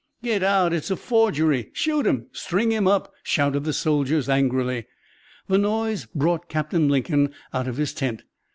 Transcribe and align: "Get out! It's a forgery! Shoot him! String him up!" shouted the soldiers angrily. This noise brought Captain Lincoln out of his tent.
"Get 0.23 0.41
out! 0.41 0.73
It's 0.73 0.89
a 0.89 0.95
forgery! 0.95 1.69
Shoot 1.73 2.07
him! 2.07 2.25
String 2.31 2.71
him 2.71 2.87
up!" 2.87 3.13
shouted 3.21 3.65
the 3.65 3.71
soldiers 3.71 4.27
angrily. 4.27 4.87
This 5.47 5.59
noise 5.59 6.07
brought 6.15 6.49
Captain 6.49 6.89
Lincoln 6.89 7.31
out 7.53 7.67
of 7.67 7.77
his 7.77 7.93
tent. 7.93 8.23